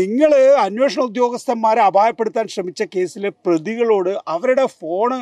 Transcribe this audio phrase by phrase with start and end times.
[0.00, 0.32] നിങ്ങൾ
[0.64, 5.18] അന്വേഷണ ഉദ്യോഗസ്ഥന്മാരെ അപായപ്പെടുത്താൻ ശ്രമിച്ച കേസിലെ പ്രതികളോട് അവരുടെ ഫോണ്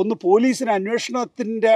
[0.00, 1.72] ഒന്ന് പോലീസിന് അന്വേഷണത്തിന്റെ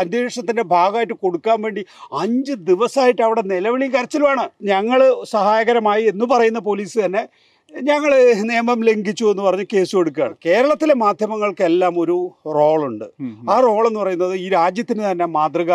[0.00, 1.84] അന്വേഷണത്തിന്റെ ഭാഗമായിട്ട് കൊടുക്കാൻ വേണ്ടി
[2.22, 4.44] അഞ്ച് ദിവസമായിട്ട് അവിടെ നിലവിളിയും കരച്ചിലുമാണ്.
[4.72, 5.02] ഞങ്ങൾ
[5.34, 7.24] സഹായകരമായി എന്ന് പറയുന്ന പോലീസ് തന്നെ
[7.72, 8.12] ഞങ്ങൾ
[8.50, 10.34] നിയമം ലംഘിച്ചു എന്ന് പറഞ്ഞ് കേസ് കൊടുക്കുകയാണ്.
[10.46, 12.18] കേരളത്തിലെ മാധ്യമങ്ങൾക്കെല്ലാം ഒരു
[12.58, 13.06] റോളുണ്ട്.
[13.50, 15.72] ആ റോൾ എന്ന് പറയുന്നത് ഈ രാജ്യത്തിന് തന്നെ മാതൃക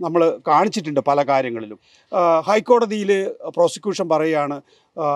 [0.00, 1.78] നമ്മൾ കാണിച്ചിട്ടുണ്ട് പല കാര്യങ്ങളിലും.
[2.46, 3.10] ഹൈക്കോടതിയിൽ
[3.56, 4.56] പ്രോസിക്യൂഷൻ പറയുകയാണ്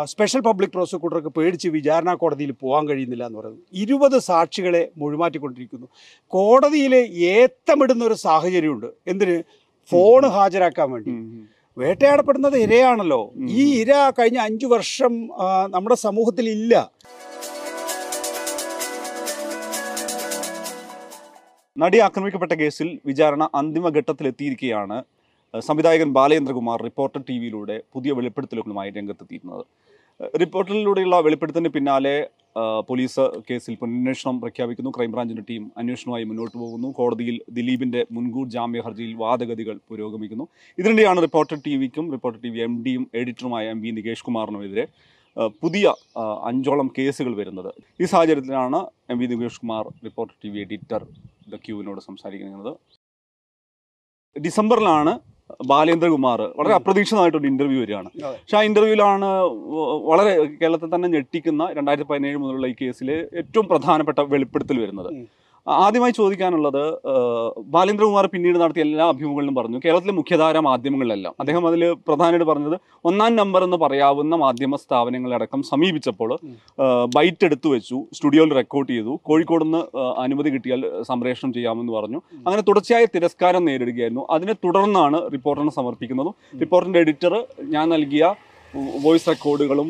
[0.05, 5.87] സ്പെഷ്യൽ പബ്ലിക് പ്രോസിക്യൂട്ടർക്ക് പേടിച്ച് വിചാരണ കോടതിയിൽ പോകാൻ കഴിയുന്നില്ല എന്ന് പറയുന്നത് ഇരുപത് സാക്ഷികളെ മൊഴിമാറ്റിക്കൊണ്ടിരിക്കുന്നു.
[6.27, 6.95] കോടതിയിൽ
[7.35, 8.87] ഏത്തമിടുന്ന ഒരു സാഹചര്യമുണ്ട്.
[9.07, 9.43] എന്തിന്?
[9.91, 11.11] ഫോണ് ഹാജരാക്കാൻ വേണ്ടി.
[11.79, 13.33] വേട്ടയാടപ്പെടുന്നത് ഇരയാണല്ലോ.
[13.49, 15.29] ഈ ഇര കഴിഞ്ഞ അഞ്ചു വർഷം
[15.71, 16.91] നമ്മുടെ സമൂഹത്തിൽ ഇല്ല.
[21.79, 25.05] നടി ആക്രമിക്കപ്പെട്ട കേസിൽ വിചാരണ അന്തിമഘട്ടത്തിലെത്തിയിരിക്കുകയാണ്
[25.69, 29.65] സംവിധായകൻ ബാലേന്ദ്രകുമാർ റിപ്പോർട്ടർ ടി വിയിലൂടെ പുതിയ വെളിപ്പെടുത്തലുകളുമായി രംഗത്തെത്തിയിരുന്നത്.
[30.41, 32.17] റിപ്പോർട്ടറിലൂടെയുള്ള വെളിപ്പെടുത്തലിന് പിന്നാലെ
[32.89, 34.91] പോലീസ് കേസിൽ പുനരന്വേഷണം പ്രഖ്യാപിക്കുന്നു.
[34.97, 36.89] ക്രൈംബ്രാഞ്ചിന്റെ ടീം അന്വേഷണവുമായി മുന്നോട്ട് പോകുന്നു.
[36.99, 40.47] കോടതിയിൽ ദിലീപിന്റെ മുൻകൂർ ജാമ്യ ഹർജിയിൽ വാദഗതികൾ പുരോഗമിക്കുന്നു.
[40.79, 44.87] ഇതിനിടെയാണ് റിപ്പോർട്ടർ ടി വിക്കും റിപ്പോർട്ടർ ടി വി എം ഡിയും എഡിറ്ററുമായ എം വി നികേഷ് കുമാറിനുമെതിരെ
[45.63, 45.95] പുതിയ
[46.51, 47.71] അഞ്ചോളം കേസുകൾ വരുന്നത്.
[48.01, 48.81] ഈ സാഹചര്യത്തിലാണ്
[49.13, 51.03] M V Nikesh Kumar reporter T V editor
[51.53, 52.73] the ക്യൂവിനോട് സംസാരിക്കുന്നത്.
[54.37, 55.15] ഡിസംബറിലാണ്
[55.71, 58.11] ബാലേന്ദ്രകുമാർ വളരെ അപ്രതീക്ഷിതമായിട്ടൊരു ഇന്റർവ്യൂ വരികയാണ്.
[58.23, 59.29] പക്ഷെ ആ ഇന്റർവ്യൂവിലാണ്
[60.11, 65.11] വളരെ കേരളത്തിൽ തന്നെ ഞെട്ടിക്കുന്ന രണ്ടായിരത്തി പതിനേഴ് മുതലുള്ള ഈ കേസിലെ ഏറ്റവും പ്രധാനപ്പെട്ട വെളിപ്പെടുത്തൽ വരുന്നത്.
[65.67, 66.83] ആദ്യമായി ചോദിക്കാനുള്ളത്
[67.75, 69.79] ബാലേന്ദ്രകുമാർ പിന്നീട് നടത്തിയ എല്ലാ അഭിമുഖങ്ങളിലും പറഞ്ഞു.
[69.85, 71.35] കേരളത്തിലെ മുഖ്യധാര മാധ്യമങ്ങളിലെല്ലാം.
[71.41, 72.77] അദ്ദേഹം അതിൽ പ്രധാനമായിട്ട് പറഞ്ഞത്
[73.11, 76.31] ഒന്നാം നമ്പർ എന്ന് പറയാവുന്ന മാധ്യമ സ്ഥാപനങ്ങളടക്കം സമീപിച്ചപ്പോൾ
[77.17, 79.83] ബൈറ്റ് എടുത്തു വെച്ചു സ്റ്റുഡിയോയിൽ റെക്കോർഡ് ചെയ്തു കോഴിക്കോട് നിന്ന്
[80.25, 82.21] അനുമതി കിട്ടിയാൽ സംപ്രേഷണം ചെയ്യാമെന്ന് പറഞ്ഞു.
[82.47, 84.25] അങ്ങനെ തുടർച്ചയായ തിരസ്കാരം നേരിടുകയായിരുന്നു.
[84.37, 86.35] അതിനെ തുടർന്നാണ് റിപ്പോർട്ടറിന് സമർപ്പിക്കുന്നതും.
[86.65, 87.35] റിപ്പോർട്ടിന്റെ എഡിറ്റർ
[87.77, 88.35] ഞാൻ നൽകിയ
[88.77, 89.89] വോയിസ് റെക്കോർഡുകളും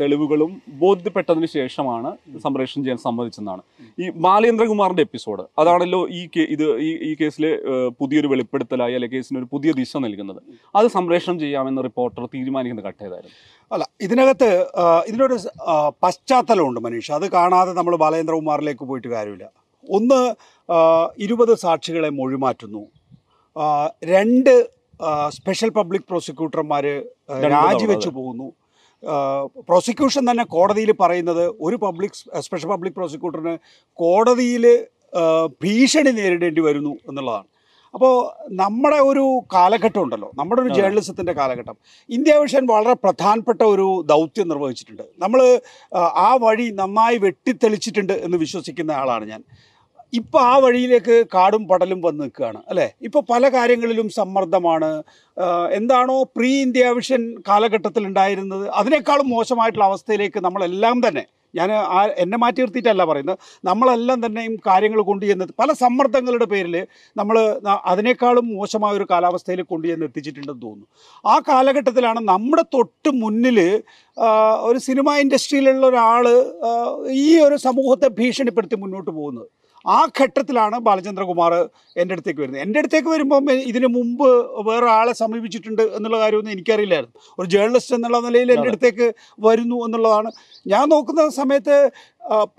[0.00, 0.50] തെളിവുകളും
[0.82, 2.10] ബോധ്യപ്പെട്ടതിന് ശേഷമാണ്
[2.44, 3.62] സംപ്രേഷണം ചെയ്യാൻ സമ്മതിച്ചെന്നാണ്.
[4.02, 6.20] ഈ ബാലേന്ദ്രകുമാറിന്റെ എപ്പിസോഡ് അതാണല്ലോ ഈ
[6.54, 7.50] ഇത് ഈ കേസിലെ
[8.00, 10.40] പുതിയൊരു വെളിപ്പെടുത്തലായി അല്ലെ കേസിന് ഒരു പുതിയ ദിശ നൽകുന്നത്.
[10.76, 13.36] അത് സംപ്രേഷണം ചെയ്യാമെന്ന് റിപ്പോർട്ടർ തീരുമാനിക്കുന്ന ഘട്ടേതായിരുന്നു
[13.72, 14.50] അല്ല ഇതിനകത്ത്
[15.08, 15.38] ഇതിനൊരു
[16.04, 17.12] പശ്ചാത്തലമുണ്ട് മനീഷ്.
[17.12, 19.50] അത് കാണാതെ നമ്മൾ ബാലേന്ദ്രകുമാറിലേക്ക് പോയിട്ട് കാര്യമില്ല.
[19.88, 20.22] ഒന്ന്
[21.18, 22.84] ഇരുപത് സാക്ഷികളെ മൊഴിമാറ്റുന്നു.
[24.14, 24.75] രണ്ട്
[25.28, 26.84] സ്പെഷ്യൽ പബ്ലിക് പ്രോസിക്യൂട്ടർമാർ
[27.30, 28.52] രാജിവെച്ചു പോകുന്നു.
[29.58, 33.58] പ്രോസിക്യൂഷൻ തന്നെ കോടതിയിൽ പറയുന്നത് ഒരു പബ്ലിക് സ്പെഷ്യൽ പബ്ലിക് പ്രോസിക്യൂട്ടറിന്
[33.92, 34.86] കോടതിയിൽ
[35.62, 37.44] ഭീഷണി നേരിടേണ്ടി വരുന്നു എന്നുള്ളതാണ്.
[37.94, 38.14] അപ്പോൾ
[38.50, 40.30] നമ്മുടെ ഒരു കാലഘട്ടം ഉണ്ടല്ലോ.
[40.34, 40.74] നമ്മുടെ ഒരു.
[40.74, 41.76] ജേർണലിസത്തിന്റെ കാലഘട്ടം.
[42.10, 45.02] ഇന്ത്യ വിഷൻ വളരെ പ്രധാനപ്പെട്ട ഒരു ദൗത്യം നിർവഹിച്ചിട്ടുണ്ട്.
[45.18, 45.60] നമ്മൾ
[45.96, 49.44] ആ വഴി നന്നായി വെട്ടിത്തെളിച്ചിട്ടുണ്ട് എന്ന് വിശ്വസിക്കുന്ന ആളാണ് ഞാൻ.
[50.12, 52.88] ഇപ്പം ആ വഴിയിലേക്ക് കാടും പടലും വന്ന് നിൽക്കുകയാണ് അല്ലേ?
[53.02, 54.90] ഇപ്പോൾ പല കാര്യങ്ങളിലും സമ്മർദ്ദമാണ്.
[55.78, 58.66] എന്താണോ പ്രീ ഇന്ത്യ വിഷൻ കാലഘട്ടത്തിൽ ഉണ്ടായിരുന്നത്.
[58.68, 61.24] അതിനേക്കാളും മോശമായിട്ടുള്ള അവസ്ഥയിലേക്ക് നമ്മളെല്ലാം തന്നെ
[61.54, 66.86] ഞാൻ ആ എന്നെ മാറ്റി നിർത്തിയിട്ടല്ല പറയുന്നത് നമ്മളെല്ലാം തന്നെയും കാര്യങ്ങൾ കൊണ്ടുചെന്ന് പല സമ്മർദ്ദങ്ങളുടെ പേരിൽ
[67.16, 67.36] നമ്മൾ
[67.84, 70.86] അതിനേക്കാളും മോശമായ ഒരു കാലാവസ്ഥയിൽ കൊണ്ടുചെന്ന് എത്തിച്ചിട്ടുണ്ടെന്ന് തോന്നുന്നു.
[71.26, 73.82] ആ കാലഘട്ടത്തിലാണ് നമ്മുടെ തൊട്ട് മുന്നിൽ
[74.68, 76.26] ഒരു സിനിമ ഇൻഡസ്ട്രിയിലുള്ള ഒരാൾ
[77.10, 79.48] ഈ ഒരു സമൂഹത്തെ ഭീഷണിപ്പെടുത്തി മുന്നോട്ട് പോകുന്നത്.
[79.94, 81.52] ആ ഘട്ടത്തിലാണ് ബാലചന്ദ്രകുമാർ
[82.00, 82.62] എന്റെ അടുത്തേക്ക് വരുന്നത്.
[82.64, 84.28] എന്റെ അടുത്തേക്ക് വരുമ്പം ഇതിന് മുമ്പ്
[84.68, 87.16] വേറെ ആളെ സമീപിച്ചിട്ടുണ്ട് എന്നുള്ള കാര്യമൊന്നും എനിക്കറിയില്ലായിരുന്നു.
[87.38, 89.08] ഒരു ജേർണലിസ്റ്റ് എന്നുള്ള നിലയിൽ എന്റെ അടുത്തേക്ക്
[89.46, 90.30] വരുന്നു എന്നുള്ളതാണ്.
[90.74, 91.76] ഞാൻ നോക്കുന്ന സമയത്ത്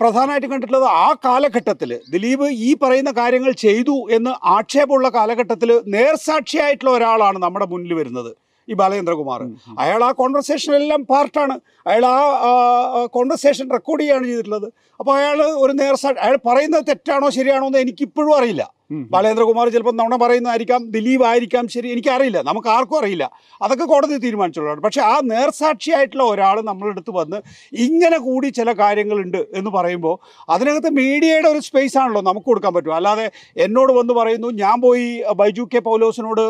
[0.00, 7.66] പ്രധാനമായിട്ടും കണ്ടിട്ടുള്ളത് ആ കാലഘട്ടത്തിൽ ദിലീപ് ഈ പറയുന്ന കാര്യങ്ങൾ ചെയ്തു എന്ന് ആക്ഷേപമുള്ള കാലഘട്ടത്തിൽ നേർസാക്ഷിയായിട്ടുള്ള ഒരാളാണ് നമ്മുടെ
[7.72, 8.30] മുന്നിൽ വരുന്നത്.
[8.68, 9.40] ഈ ബാലചന്ദ്രകുമാർ.
[9.78, 14.68] അയാൾ ആ കോൺവെർസേഷനെല്ലാം പാർട്ടാണ് അയാൾ ആ കോൺവെർസേഷൻ റെക്കോർഡ് ചെയ്യുകയാണ് ചെയ്തിട്ടുള്ളത്.
[15.00, 18.77] അപ്പോൾ അയാൾ ഒരു നേർസാ അയാൾ പറയുന്നത് തെറ്റാണോ ശരിയാണോ എന്ന് എനിക്കിപ്പോഴും അറിയില്ല.
[18.90, 23.30] ബാലേന്ദ്രകുമാർ ചിലപ്പോൾ നുണ പറയുന്നതായിരിക്കാം ദിലീപ് ആയിരിക്കാം ശരി എനിക്കറിയില്ല നമുക്ക് ആർക്കും അറിയില്ല.
[23.62, 27.36] അതൊക്കെ കോടതി തീരുമാനിച്ചുള്ളതാണ് പക്ഷേ ആ നേർസാക്ഷിയായിട്ടുള്ള ഒരാൾ നമ്മളുടെ അടുത്ത് വന്ന്
[27.72, 33.30] ഇങ്ങനെ കൂടി ചില കാര്യങ്ങളുണ്ട് എന്ന് പറയുമ്പോൾ അതിനകത്ത് മീഡിയയുടെ ഒരു സ്പേസ് ആണല്ലോ നമുക്ക് കൊടുക്കാൻ പറ്റും അല്ലാതെ
[33.56, 36.42] എന്നോട് വന്ന് പറയുന്നു ഞാൻ പോയി ബൈജു കെ പൗലോസിനോട്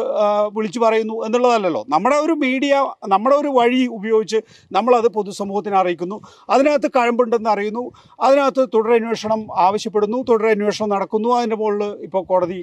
[0.53, 1.85] വിളിച്ചു പറയുന്നു എന്നുള്ളതല്ലല്ലോ.
[1.89, 4.41] നമ്മുടെ ഒരു മീഡിയ നമ്മുടെ ഒരു വഴി ഉപയോഗിച്ച്
[4.73, 6.21] നമ്മളത് പൊതുസമൂഹത്തിന് അറിയിക്കുന്നു.
[6.51, 7.91] അതിനകത്ത് കഴമ്പുണ്ടെന്ന് അറിയുന്നു.
[8.21, 10.23] അതിനകത്ത് തുടരന്വേഷണം ആവശ്യപ്പെടുന്നു.
[10.23, 11.29] തുടരന്വേഷണം നടക്കുന്നു.
[11.29, 12.59] അതിന്റെ മുകളിൽ ഇപ്പോൾ കോടതി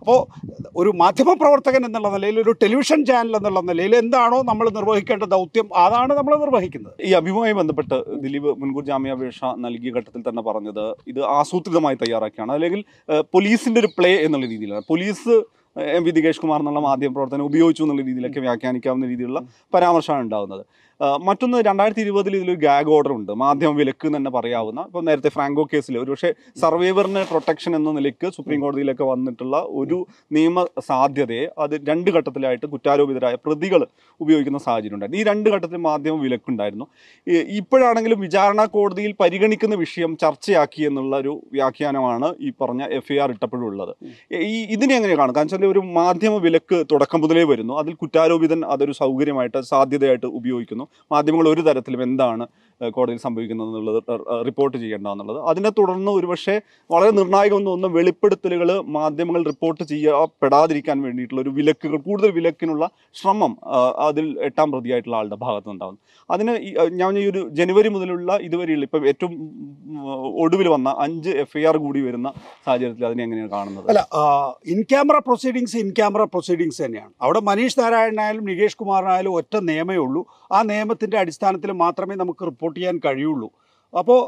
[0.00, 0.18] അപ്പോൾ
[0.80, 6.34] ഒരു മാധ്യമപ്രവർത്തകൻ എന്നുള്ള നിലയിൽ ഒരു ടെലിവിഷൻ ചാനൽ എന്നുള്ള നിലയിൽ എന്താണോ നമ്മൾ നിർവഹിക്കേണ്ട ദൗത്യം അതാണ് നമ്മൾ
[6.44, 6.94] നിർവഹിക്കുന്നത്.
[7.08, 12.52] ഈ അഭിമുഖമായി ബന്ധപ്പെട്ട് ദിലീപ് മുൻകൂർ ജാമ്യാപേക്ഷ നൽകിയ ഘട്ടത്തിൽ തന്നെ പറഞ്ഞത് ഇത് ആസൂത്രിതമായി തയ്യാറാക്കിയാണ്.
[12.58, 12.82] അല്ലെങ്കിൽ
[13.36, 14.84] പോലീസിന്റെ ഒരു പ്ലേ എന്നുള്ള രീതിയിലാണ്.
[14.92, 15.36] Police
[15.96, 19.40] M V Nikesh Kumar എന്നുള്ള മാധ്യമ പ്രവർത്തനം ഉപയോഗിച്ചു എന്നുള്ള രീതിയിലൊക്കെ വ്യാഖ്യാനിക്കാവുന്ന രീതിയിലുള്ള
[19.74, 20.62] പരാമർശമാണ് ഉണ്ടാകുന്നത്
[21.26, 23.32] മറ്റൊന്ന് രണ്ടായിരത്തി ഇരുപതിൽ ഇതിലൊരു ഗാഗ് ഓർഡർ ഉണ്ട്.
[23.42, 26.30] മാധ്യമ വിലക്ക് എന്ന് തന്നെ പറയാവുന്ന ഇപ്പോൾ നേരത്തെ ഫ്രാങ്കോ കേസിൽ ഒരുപക്ഷെ
[26.62, 29.98] സർവൈവറിന് പ്രൊട്ടക്ഷൻ എന്ന നിലയ്ക്ക് സുപ്രീം കോടതിയിലൊക്കെ വന്നിട്ടുള്ള ഒരു
[30.36, 33.82] നിയമ സാധ്യതയെ അത് രണ്ട് ഘട്ടത്തിലായിട്ട് കുറ്റാരോപിതരായ പ്രതികൾ
[34.20, 35.22] ഉപയോഗിക്കുന്ന സാഹചര്യം ഉണ്ടായിരുന്നു.
[35.22, 36.88] ഈ രണ്ട് ഘട്ടത്തിൽ മാധ്യമ വിലക്കുണ്ടായിരുന്നു.
[37.60, 43.94] ഇപ്പോഴാണെങ്കിലും വിചാരണ കോടതിയിൽ പരിഗണിക്കുന്ന വിഷയം ചർച്ചയാക്കി എന്നുള്ള ഒരു വ്യാഖ്യാനമാണ് ഈ പറഞ്ഞ എഫ് ഐ ആർ ഇട്ടപ്പോഴുള്ളത്.
[44.50, 47.74] ഈ ഇതിനെ എങ്ങനെ കാണും കാരണം വെച്ചാൽ ഒരു മാധ്യമ വിലക്ക് തുടക്കം മുതലേ വരുന്നു.
[47.82, 50.84] അതിൽ കുറ്റാരോപിതൻ അതൊരു സൗകര്യമായിട്ട് സാധ്യതയായിട്ട് ഉപയോഗിക്കുന്നു.
[51.10, 52.46] മാധ്യമങ്ങൾ ഒരു തരത്തിലും എന്താണ്
[52.80, 54.02] കോടതിയിൽ സംഭവിക്കുന്നത് എന്നുള്ളത്
[54.46, 56.60] റിപ്പോർട്ട് ചെയ്യേണ്ടതെന്നുള്ളത് അതിനെ തുടർന്ന് ഒരുപക്ഷെ
[56.90, 63.56] വളരെ നിർണായകം തോന്നുന്ന വെളിപ്പെടുത്തലുകൾ മാധ്യമങ്ങൾ റിപ്പോർട്ട് ചെയ്യപ്പെടാതിരിക്കാൻ വേണ്ടിയിട്ടുള്ള ഒരു വിലക്കുകൾ കൂടുതൽ വിലക്കിനുള്ള ശ്രമം
[64.08, 66.52] അതിൽ എട്ടാം പ്രതിയായിട്ടുള്ള ആളുടെ ഭാഗത്ത് ഉണ്ടാകുന്നു അതിന്
[67.00, 69.34] ഞാൻ ഈ ഒരു ജനുവരി മുതലുള്ള ഇതുവരെയുള്ള ഇപ്പം ഏറ്റവും
[70.44, 72.28] ഒടുവിൽ വന്ന അഞ്ച് എഫ് കൂടി വരുന്ന
[72.66, 73.88] സാഹചര്യത്തിൽ അതിനെ എങ്ങനെയാണ് കാണുന്നത്?
[73.90, 74.00] അല്ല
[74.72, 77.12] in camera proceedings in camera proceedings തന്നെയാണ്.
[77.22, 80.22] അവിടെ മനീഷ് നാരായണനായാലും നികേഷ് കുമാറിനായാലും ഒറ്റ നിയമേ ഉള്ളൂ.
[80.52, 83.48] ആ നിയമത്തിന്റെ അടിസ്ഥാനത്തിൽ മാത്രമേ നമുക്ക് റിപ്പോർട്ട് ചെയ്യാൻ കഴിയുള്ളൂ.
[83.98, 84.20] അപ്പോൾ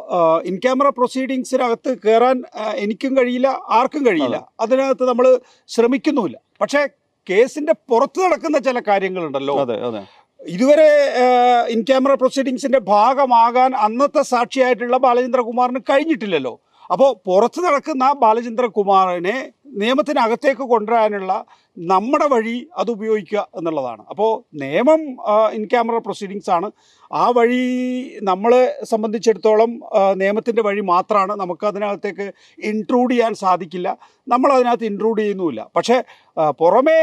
[0.43, 2.43] ഇൻ ക്യാമറ പ്രൊസീഡിങ്സിനകത്ത് കയറാൻ
[2.75, 4.49] എനിക്കും കഴിയില്ല ആർക്കും കഴിയില്ല.
[4.61, 6.39] അതിനകത്ത് നമ്മൾ ശ്രമിക്കുന്നുമില്ല.
[6.61, 6.83] പക്ഷേ
[7.31, 9.55] കേസിന്റെ പുറത്ത് നടക്കുന്ന ചില കാര്യങ്ങളുണ്ടല്ലോ.
[10.41, 10.89] ഇതുവരെ
[11.69, 16.61] ഇൻ ക്യാമറ പ്രൊസീഡിങ്സിന്റെ ഭാഗമാകാൻ അന്നത്തെ സാക്ഷിയായിട്ടുള്ള ബാലചന്ദ്രകുമാറിന് കഴിഞ്ഞിട്ടില്ലല്ലോ.
[16.91, 19.37] അപ്പോൾ പുറത്ത് നടക്കുന്ന ബാലചന്ദ്രകുമാറിനെ
[19.81, 21.33] നിയമത്തിനകത്തേക്ക് കൊണ്ടുവരാനുള്ള
[21.77, 24.03] നമ്മുടെ വഴി അത് ഉപയോഗിക്കുക എന്നുള്ളതാണ്.
[24.11, 24.31] അപ്പോൾ
[24.63, 25.03] നിയമം
[25.57, 26.69] ഇൻ ക്യാമറ പ്രൊസീഡിങ്സ് ആണ്.
[27.13, 27.61] ആ വഴി
[28.23, 29.71] നമ്മളെ സംബന്ധിച്ചിടത്തോളം
[30.15, 32.27] നിയമത്തിന്റെ വഴി മാത്രമാണ് നമുക്ക് അതിനകത്തേക്ക്
[32.71, 33.89] ഇൻട്രൂഡ് ചെയ്യാൻ സാധിക്കില്ല.
[34.29, 35.71] നമ്മൾ അതിനകത്ത് ഇൻട്രൂഡ് ചെയ്യുന്നുമില്ല.
[35.77, 35.99] പക്ഷേ
[36.61, 36.99] പുറമേ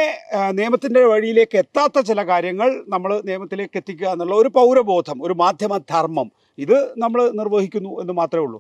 [0.51, 6.77] നിയമത്തിന്റെ വഴിയിലേക്ക് എത്താത്ത ചില കാര്യങ്ങൾ നമ്മൾ നിയമത്തിലേക്ക് എത്തിക്കുക എന്നുള്ള ഒരു പൗരബോധം ഒരു മാധ്യമ ധർമ്മം ഇത്
[6.97, 8.59] നമ്മൾ നിർവഹിക്കുന്നു എന്ന് മാത്രമേ ഉള്ളൂ.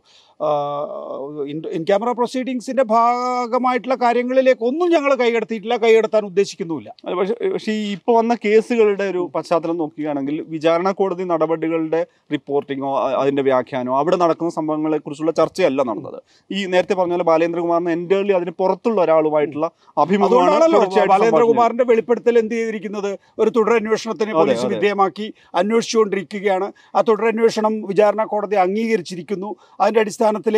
[1.73, 6.93] ഇൻ ക്യാമറ പ്രൊസീഡിങ്സിന്റെ ഭാഗമായിട്ടുള്ള കാര്യങ്ങളിലേക്കൊന്നും ഞങ്ങൾ കൈകടത്തിയിട്ടില്ല കൈകടത്താൻ ഉദ്ദേശിക്കുന്നുമില്ല.
[7.19, 13.41] പക്ഷേ പക്ഷെ ഈ ഇപ്പോൾ വന്ന കേസുകളുടെ ഒരു പശ്ചാത്തലം നോക്കുകയാണെങ്കിൽ വിചാരണ കോടതി നടപടികളുടെ റിപ്പോർട്ടിങ്ങോ അതിന്റെ അതിന്റെ
[13.41, 16.19] വ്യാഖ്യാനമോ അവിടെ നടക്കുന്ന സംഭവങ്ങളെ കുറിച്ചുള്ള ചർച്ചയല്ല നടന്നത്.
[16.51, 23.17] ഈ നേരത്തെ പറഞ്ഞ പോലെ ബാലേന്ദ്രകുമാറിന് എന്റേർലി അതിന് പുറത്തുള്ള ഒരാളുമായിട്ടുള്ള അഭിമുഖമാണ് ബാലേന്ദ്രകുമാറിന്റെ വെളിപ്പെടുത്തൽ എന്ത് ചെയ്തിരിക്കുന്നത്?
[23.39, 24.65] ഒരു തുടരന്വേഷണത്തിന് പോലീസ്.
[24.65, 26.71] വിധേയമാക്കി അന്വേഷിച്ചുകൊണ്ടിരിക്കുകയാണ്.
[26.95, 29.55] ആ തുടരന്വേഷണം വിചാരണ കോടതി അംഗീകരിച്ചിരിക്കുന്നു.
[29.81, 30.55] അതിന്റെ അടിസ്ഥാനത്തിൽ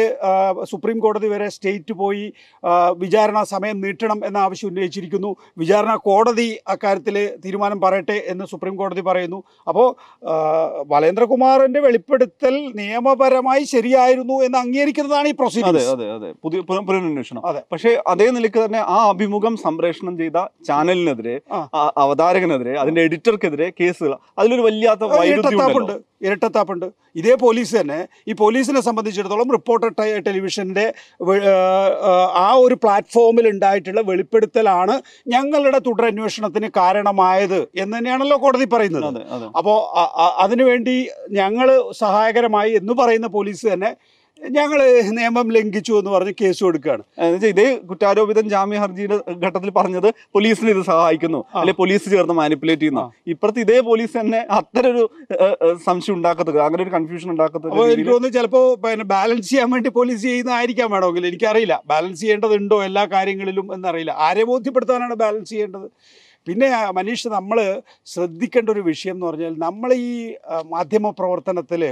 [0.66, 2.24] സുപ്രീം കോടതി വരെ സ്റ്റേറ്റ് പോയി
[2.98, 5.32] വിചാരണ സമയം നീട്ടണം എന്ന ആവശ്യം ഉന്നയിച്ചിരിക്കുന്നു.
[5.58, 9.40] വിചാരണ കോടതി അക്കാര്യത്തിൽ തീരുമാനം പറയട്ടെ എന്ന് സുപ്രീം കോടതി പറയുന്നു.
[9.68, 9.88] അപ്പോൾ
[10.88, 15.36] വലേന്ദ്രകുമാറിന്റെ വെളിപ്പെടുത്തൽ നിയമപരമായി ശരിയായിരുന്നു എന്ന് അംഗീകരിക്കുന്നതാണ് ഈ
[15.70, 16.30] അതെ അതെ അതെ.
[16.44, 17.42] പുതിയ പുന- പുനരന്വേഷണം.
[17.46, 17.62] അതെ.
[17.72, 20.38] പക്ഷേ അതേ നിലയ്ക്ക് തന്നെ ആ അഭിമുഖം സംപ്രേഷണം ചെയ്ത
[20.68, 21.36] ചാനലിനെതിരെ
[21.98, 26.86] അവതാരകനെതിരെ അതിന്റെ എഡിറ്റർക്കെതിരെ കേസുകൾ അതിലൊരു വല്ലാത്ത വൈരുദ്ധ്യം ഇരട്ടത്താപ്പുണ്ട്.
[27.16, 30.86] ഇതേ പോലീസ് തന്നെ ഈ പോലീസിനെ സംബന്ധിച്ചിടത്തോളം റിപ്പോർട്ടർ ട- ടെലിവിഷന്റെ
[32.34, 39.22] ആ, ഒരു പ്ലാറ്റ്ഫോമിൽ ഉണ്ടായിട്ടുള്ള വെളിപ്പെടുത്തലാണ് ഞങ്ങളുടെ തുടരന്വേഷണത്തിന് കാരണമായത് എന്ന് തന്നെയാണല്ലോ കോടതി പറയുന്നത്.
[39.58, 39.78] അപ്പോൾ
[40.38, 43.92] അതിനുവേണ്ടി ഞങ്ങൾ സഹായകരമായി എന്ന് പറയുന്ന പോലീസ് തന്നെ
[44.58, 44.80] ഞങ്ങൾ
[45.18, 47.04] നിയമം ലംഘിച്ചു എന്ന് പറഞ്ഞ് കേസ് കൊടുക്കുകയാണ്.
[47.50, 51.42] ഇതേ കുറ്റാരോപിതം ജാമ്യ ഹർജിയുടെ ഘട്ടത്തിൽ പറഞ്ഞത് പോലീസിന് ഇത് സഹായിക്കുന്നു.
[51.62, 53.06] അല്ലെ പോലീസ് ചേർന്ന് മാനിപ്പുലേറ്റ് ചെയ്യുന്നു.
[53.34, 55.04] ഇപ്പോഴത്തെ ഇപ്പുറത്ത് ഇതേ പോലീസ് തന്നെ അത്തരം ഒരു
[55.88, 60.90] സംശയം ഉണ്ടാക്കത്തത് അങ്ങനെ ഒരു കൺഫ്യൂഷൻ ഉണ്ടാക്കത്തത് എനിക്ക് തോന്നുന്നു ചിലപ്പോൾ പിന്നെ ബാലൻസ് ചെയ്യാൻ വേണ്ടി പോലീസ് ചെയ്യുന്നതായിരിക്കാം
[60.96, 61.28] വേണമെങ്കിൽ.
[61.32, 61.76] എനിക്കറിയില്ല.
[61.92, 64.16] ബാലൻസ് ചെയ്യേണ്ടതുണ്ടോ എല്ലാ കാര്യങ്ങളിലും എന്നറിയില്ല.
[64.28, 65.88] ആരെ ബോധ്യപ്പെടുത്താനാണ് ബാലൻസ് ചെയ്യേണ്ടത്?
[66.48, 67.58] പിന്നെ മനീഷ് നമ്മൾ
[68.14, 70.12] ശ്രദ്ധിക്കേണ്ട ഒരു വിഷയം എന്ന് പറഞ്ഞാൽ നമ്മൾ ഈ
[70.76, 71.84] മാധ്യമ പ്രവർത്തനത്തിൽ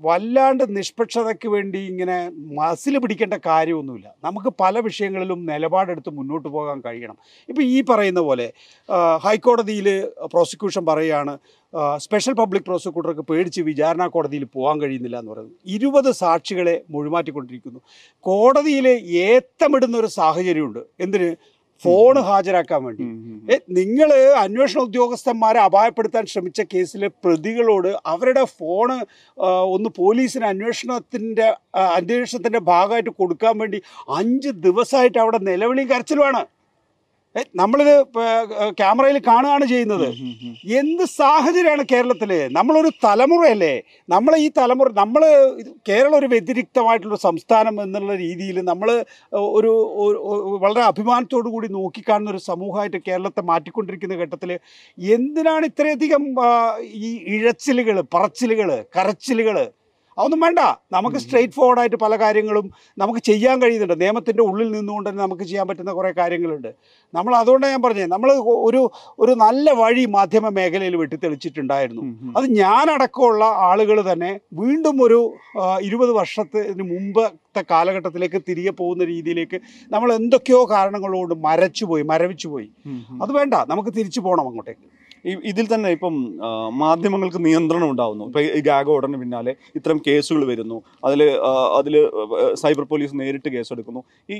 [0.00, 4.14] വല്ലാണ്ട് നിഷ്പക്ഷതയ്ക്ക് വേണ്ടി ഇങ്ങനെ മസിൽ പിടിക്കേണ്ട കാര്യമൊന്നുമില്ല.
[4.24, 7.16] നമുക്ക് പല വിഷയങ്ങളിലും നിലപാടെടുത്ത് മുന്നോട്ട് പോകാൻ കഴിയണം.
[7.48, 8.52] ഇപ്പോൾ ഈ പറയുന്ന പോലെ
[9.24, 11.38] ഹൈക്കോടതിയിൽ പ്രോസിക്യൂഷൻ പറയുകയാണ്
[11.96, 15.56] സ്പെഷ്യൽ പബ്ലിക് പ്രോസിക്യൂട്ടർക്ക് പേടിച്ച് വിചാരണ കോടതിയിൽ പോകാൻ കഴിയുന്നില്ല എന്ന് പറയുന്നത്.
[15.66, 17.80] ഇരുപത് സാക്ഷികളെ മൊഴിമാറ്റിക്കൊണ്ടിരിക്കുന്നു.
[18.20, 18.88] കോടതിയിൽ
[19.28, 20.78] ഏത്തമിടുന്ന ഒരു സാഹചര്യമുണ്ട്.
[21.00, 21.36] എന്തിന്?
[21.82, 23.04] ഫോൺ ഹാജരാക്കാൻ വേണ്ടി.
[23.78, 24.10] നിങ്ങൾ
[24.42, 28.96] അന്വേഷണ ഉദ്യോഗസ്ഥന്മാരെ അപായപ്പെടുത്താൻ ശ്രമിച്ച കേസിലെ പ്രതികളോട് അവരുടെ ഫോണ്
[29.74, 31.46] ഒന്ന് പോലീസിന് അന്വേഷണത്തിന്റെ
[31.96, 33.80] അന്വേഷണത്തിന്റെ ഭാഗമായിട്ട് കൊടുക്കാൻ വേണ്ടി
[34.16, 36.42] അഞ്ച് ദിവസമായിട്ട് അവിടെ നിലവിളിയും കരച്ചിലുമാണ്
[37.60, 37.94] നമ്മളിത്
[38.80, 40.06] ക്യാമറയിൽ കാണുകയാണ് ചെയ്യുന്നത്.
[40.80, 43.72] എന്ത് സാഹചര്യമാണ് കേരളത്തിൽ നമ്മളൊരു തലമുറയല്ലേ?
[44.14, 45.22] നമ്മൾ ഈ തലമുറ നമ്മൾ
[45.88, 48.90] കേരളം ഒരു വ്യതിരിക്തമായിട്ടുള്ള സംസ്ഥാനം എന്നുള്ള രീതിയിൽ നമ്മൾ
[49.58, 49.72] ഒരു
[50.64, 54.52] വളരെ അഭിമാനത്തോടു കൂടി നോക്കിക്കാണുന്ന ഒരു സമൂഹമായിട്ട് കേരളത്തെ മാറ്റിക്കൊണ്ടിരിക്കുന്ന ഘട്ടത്തിൽ
[54.98, 56.24] എന്തിനാണ് ഇത്രയധികം
[57.02, 59.58] ഈ ഇഴച്ചിലുകൾ പറച്ചിലുകൾ കരച്ചിലുകൾ
[60.18, 60.60] അതൊന്നും വേണ്ട.
[60.92, 62.66] നമുക്ക് സ്ട്രെയിറ്റ് ഫോർവേഡായിട്ട് പല കാര്യങ്ങളും
[62.98, 64.04] നമുക്ക് ചെയ്യാൻ കഴിയുന്നുണ്ട്.
[64.04, 66.70] നിയമത്തിന്റെ ഉള്ളിൽ നിന്നുകൊണ്ട് തന്നെ നമുക്ക് ചെയ്യാൻ പറ്റുന്ന കുറേ കാര്യങ്ങളുണ്ട്.
[67.14, 68.30] നമ്മൾ അതുകൊണ്ടാണ് ഞാൻ പറഞ്ഞത് നമ്മൾ
[68.64, 68.80] ഒരു
[69.18, 72.04] ഒരു നല്ല വഴി മാധ്യമ മേഖലയിൽ വെട്ടിത്തെളിച്ചിട്ടുണ്ടായിരുന്നു.
[72.36, 75.20] അത് ഞാനടക്കമുള്ള ആളുകൾ തന്നെ വീണ്ടും ഒരു
[75.82, 79.58] ഇരുപത് വർഷത്തിന് മുമ്പത്തെ കാലഘട്ടത്തിലേക്ക് തിരികെ പോകുന്ന രീതിയിലേക്ക്
[79.90, 83.18] നമ്മൾ എന്തൊക്കെയോ കാരണങ്ങളോട് മരച്ചുപോയി മരവിച്ചു പോയി ഉം, ഉം.
[83.22, 83.54] അത് വേണ്ട.
[83.68, 84.86] നമുക്ക് തിരിച്ചു പോകണം അങ്ങോട്ടേക്ക്.
[85.50, 86.14] ഇതിൽ തന്നെ ഇപ്പം
[86.82, 88.24] മാധ്യമങ്ങൾക്ക് നിയന്ത്രണം ഉണ്ടാവുന്നു.
[88.30, 90.76] ഇപ്പം ഈ ഗാഗ് ഓർഡറിന് പിന്നാലെ ഇത്തരം കേസുകൾ വരുന്നു.
[91.06, 91.22] അതിൽ
[91.78, 91.94] അതിൽ
[92.62, 94.02] സൈബർ പോലീസ് നേരിട്ട് കേസെടുക്കുന്നു.
[94.34, 94.36] ഈ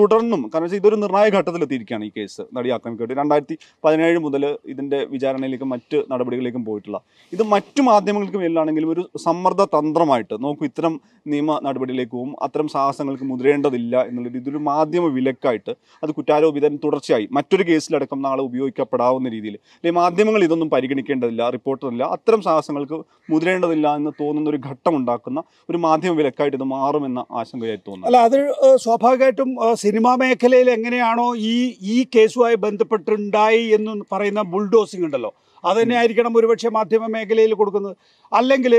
[0.00, 5.70] തുടർന്നും കാരണം വെച്ചാൽ ഇതൊരു നിർണായക ഘട്ടത്തിലെത്തിയിരിക്കുകയാണ് ഈ കേസ് നടി ആക്രമിക്കപ്പെട്ട് രണ്ടായിരത്തി പതിനേഴ് മുതൽ ഇതിന്റെ വിചാരണയിലേക്കും
[5.74, 7.00] മറ്റ് നടപടികളിലേക്കും പോയിട്ടുള്ള.
[7.36, 10.94] ഇത് മറ്റു മാധ്യമങ്ങൾക്ക് മേലാണെങ്കിലും ഒരു സമ്മർദ്ദ തന്ത്രമായിട്ട് നോക്കൂ ഇത്തരം
[11.32, 15.72] നിയമ നടപടിയിലേക്ക് അത്തരം സാഹസങ്ങൾക്ക് മുതിരേണ്ടതില്ല എന്നുള്ളത് ഇതൊരു മാധ്യമ വിലക്കായിട്ട്
[16.02, 19.56] അത് കുറ്റാരോപിതൻ തുടർച്ചയായി മറ്റൊരു കേസിലടക്കം നാളെ ഉപയോഗിക്കപ്പെടാവുന്ന രീതിയിൽ.
[19.76, 22.04] അല്ലെങ്കിൽ മാധ്യമങ്ങൾ ഇതൊന്നും പരിഗണിക്കേണ്ടതില്ല റിപ്പോർട്ടറില്ല.
[22.14, 22.96] അത്തരം സാഹസങ്ങൾക്ക്
[23.30, 25.40] മുതിരേണ്ടതില്ല എന്ന് തോന്നുന്ന ഒരു ഘട്ടം ഉണ്ടാക്കുന്ന
[25.70, 28.08] ഒരു മാധ്യമ വിലക്കായിട്ട് ഇത് മാറുമെന്ന ആശങ്കയായി തോന്നുന്നു.
[28.08, 28.38] അല്ല അത്
[28.84, 29.50] സ്വാഭാവികമായിട്ടും
[29.84, 31.54] സിനിമാ മേഖലയിൽ എങ്ങനെയാണോ ഈ
[31.94, 35.32] ഈ കേസുമായി ബന്ധപ്പെട്ടുണ്ടായി എന്ന് പറയുന്ന ബുൾഡോസിംഗ് ഉണ്ടല്ലോ.
[35.68, 37.96] അത് തന്നെ ആയിരിക്കണം ഒരുപക്ഷെ മാധ്യമ മേഖലയിൽ കൊടുക്കുന്നത്.
[38.32, 38.74] അല്ലെങ്കിൽ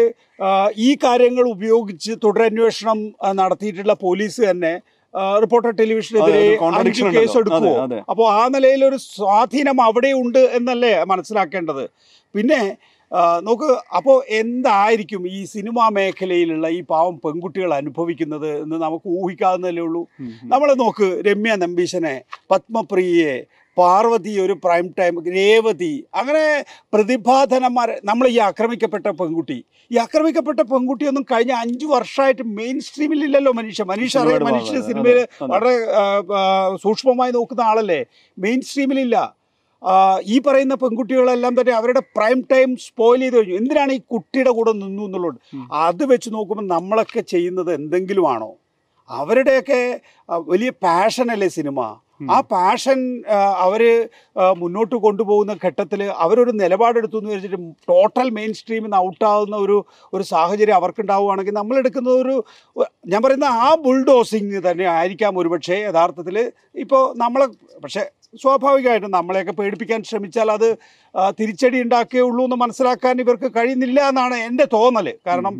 [0.87, 2.99] ഈ കാര്യങ്ങൾ ഉപയോഗിച്ച് തുടരന്വേഷണം
[3.39, 4.73] നടത്തിയിട്ടുള്ള പോലീസ് തന്നെ
[5.43, 6.41] റിപ്പോർട്ടർ ടെലിവിഷനെതിരെ
[6.79, 7.73] അഞ്ച് കേസ് എടുക്കുമോ.
[8.11, 11.83] അപ്പോൾ ആ നിലയിൽ ഒരു സ്വാധീനം അവിടെ ഉണ്ട് എന്നല്ലേ മനസ്സിലാക്കേണ്ടത്
[12.35, 12.61] പിന്നെ
[13.47, 20.03] നോക്ക് അപ്പോൾ എന്തായിരിക്കും ഈ സിനിമാ മേഖലയിലുള്ള ഈ പാവം പെൺകുട്ടികൾ അനുഭവിക്കുന്നത് എന്ന് നമുക്ക് ഊഹിക്കാവുന്നതല്ലേ ഉള്ളൂ.
[20.53, 22.13] നമ്മൾ നോക്ക് രമ്യ നമ്പീശനെ
[22.53, 23.35] പത്മപ്രിയയെ
[23.81, 25.93] പാർവതി ഒരു പ്രൈം ടൈം രേവതി.
[26.19, 26.45] അങ്ങനെ
[26.93, 29.59] പ്രതിഭാധനന്മാർ നമ്മൾ ഈ ആക്രമിക്കപ്പെട്ട പെൺകുട്ടി.
[29.93, 33.83] ഈ ആക്രമിക്കപ്പെട്ട പെൺകുട്ടിയൊന്നും കഴിഞ്ഞ അഞ്ചു വർഷമായിട്ട് മെയിൻ സ്ട്രീമിലില്ലല്ലോ മനുഷ്യ.
[33.93, 35.19] മനുഷ്യ അറിയാം മനുഷ്യ സിനിമയിൽ.
[35.51, 35.73] വളരെ
[36.85, 38.01] സൂക്ഷ്മമായി നോക്കുന്ന ആളല്ലേ?
[38.37, 39.17] മെയിൻ സ്ട്രീമിലില്ല
[40.33, 43.55] ഈ പറയുന്ന പെൺകുട്ടികളെല്ലാം തന്നെ അവരുടെ പ്രൈം ടൈം സ്പോയിൽ ചെയ്ത് കഴിഞ്ഞു.
[43.61, 45.37] എന്തിനാണ് ഈ കുട്ടിയുടെ കൂടെ നിന്നു എന്നുള്ളത്?
[45.85, 48.51] അത് വെച്ച് നോക്കുമ്പോൾ നമ്മളൊക്കെ ചെയ്യുന്നത് എന്തെങ്കിലുമാണോ?
[49.09, 49.81] അവരുടെയൊക്കെ
[50.51, 51.79] വലിയ പാഷനല്ലേ സിനിമ.
[52.29, 52.99] ആ പാഷൻ
[53.59, 53.81] അവർ
[54.57, 59.77] മുന്നോട്ട് കൊണ്ടുപോകുന്ന ഘട്ടത്തിൽ അവരൊരു നിലപാടെടുത്തു എന്ന് വെച്ചിട്ട് ടോട്ടൽ മെയിൻ സ്ട്രീമിൽ നിന്ന് ഔട്ടാവുന്ന ഒരു
[60.13, 62.35] ഒരു സാഹചര്യം അവർക്കുണ്ടാവുകയാണെങ്കിൽ നമ്മളെടുക്കുന്ന ഒരു
[63.07, 66.37] ഞാൻ പറയുന്ന ആ ബുൾഡോസിങ് തന്നെ ആയിരിക്കാം ഒരുപക്ഷേ യഥാർത്ഥത്തിൽ
[66.75, 67.47] ഇപ്പോൾ നമ്മളെ
[67.83, 70.67] പക്ഷേ സ്വാഭാവികമായിട്ടും നമ്മളെയൊക്കെ പേടിപ്പിക്കാൻ ശ്രമിച്ചാൽ അത്
[71.39, 75.55] തിരിച്ചടി ഉണ്ടാക്കേ ഉള്ളൂ എന്ന് മനസ്സിലാക്കാൻ ഇവർക്ക് കഴിയുന്നില്ല എന്നാണ് എന്റെ തോന്നൽ കാരണം.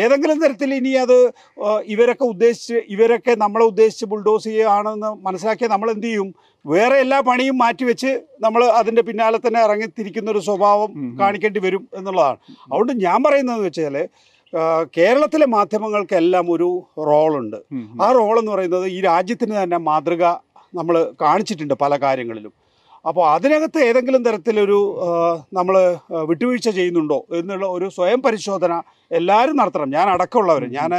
[0.00, 1.16] ഏതെങ്കിലും തരത്തിൽ ഇനി അത്
[1.94, 6.28] ഇവരൊക്കെ ഉദ്ദേശിച്ച് ഇവരൊക്കെ നമ്മളെ ഉദ്ദേശിച്ച് ബുൾഡോസ് ചെയ്യുകയാണെന്ന് മനസ്സിലാക്കിയാൽ നമ്മൾ എന്ത് ചെയ്യും
[6.64, 8.10] വേറെ എല്ലാ പണിയും മാറ്റിവെച്ച്
[8.40, 10.90] നമ്മൾ അതിന്റെ പിന്നാലെ തന്നെ ഇറങ്ങിത്തിരിക്കുന്ന ഒരു സ്വഭാവം.
[11.20, 12.38] കാണിക്കേണ്ടി വരും എന്നുള്ളതാണ്
[12.70, 13.96] അതുകൊണ്ട് ഞാൻ പറയുന്നത് വെച്ചാൽ
[14.96, 16.68] കേരളത്തിലെ മാധ്യമങ്ങൾക്കെല്ലാം ഒരു
[17.08, 17.58] റോളുണ്ട്.
[18.04, 20.24] ആ റോൾ എന്ന് പറയുന്നത് ഈ രാജ്യത്തിന് തന്നെ മാതൃക
[20.74, 22.52] നമ്മൾ കാണിച്ചിട്ടുണ്ട് പല കാര്യങ്ങളിലും.
[23.08, 24.76] അപ്പോൾ അതിനകത്ത് ഏതെങ്കിലും തരത്തിലൊരു
[25.58, 25.76] നമ്മൾ
[26.30, 28.72] വിട്ടുവീഴ്ച ചെയ്യുന്നുണ്ടോ എന്നുള്ള ഒരു സ്വയം പരിശോധന
[29.18, 29.90] എല്ലാവരും നടത്തണം.
[29.96, 30.92] ഞാൻ അടക്കമുള്ളവർ ഞാൻ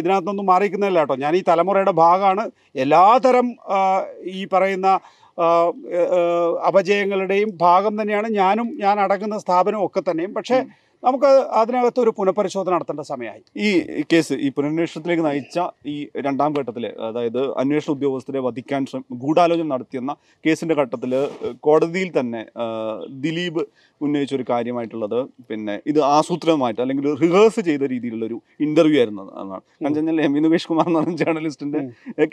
[0.00, 1.16] ഇതിനകത്തൊന്നും മാറിയിരിക്കുന്നില്ല കേട്ടോ.
[1.24, 2.44] ഞാൻ ഈ തലമുറയുടെ ഭാഗമാണ്.
[2.84, 3.48] എല്ലാതരം
[4.36, 4.88] ഈ പറയുന്ന
[6.68, 10.32] അപജയങ്ങളുടെയും ഭാഗം തന്നെയാണ് ഞാനും ഞാൻ അടങ്ങുന്ന സ്ഥാപനവും ഒക്കെ തന്നെയും.
[10.38, 10.58] പക്ഷേ
[11.02, 11.30] നമുക്ക്
[11.60, 13.42] അതിനകത്ത് ഒരു പുനഃപരിശോധന നടത്തേണ്ട സമയമായി.
[13.66, 13.70] ഈ
[14.10, 15.58] കേസ് ഈ പുനരന്വേഷണത്തിലേക്ക് നയിച്ച
[15.92, 15.94] ഈ
[16.26, 18.84] രണ്ടാം ഘട്ടത്തിൽ അതായത് അന്വേഷണ ഉദ്യോഗസ്ഥരെ വധിക്കാൻ
[19.24, 21.14] ഗൂഢാലോചന നടത്തിയെന്ന കേസിന്റെ ഘട്ടത്തിൽ
[21.66, 22.42] കോടതിയിൽ തന്നെ
[23.24, 23.62] ദിലീപ്
[24.04, 25.18] ഉന്നയിച്ച ഒരു കാര്യമായിട്ടുള്ളത്.
[25.50, 30.40] പിന്നെ ഇത് ആസൂത്രിതമായിട്ട് അല്ലെങ്കിൽ റിഹേഴ്സ് ചെയ്ത രീതിയിലുള്ള ഒരു ഇന്റർവ്യൂ ആയിരുന്നു എന്നാണ് കാരണം വെച്ചാൽ എം വി
[30.46, 31.80] നികേഷ് കുമാർ എന്ന് പറഞ്ഞ ജേർണലിസ്റ്റിന്റെ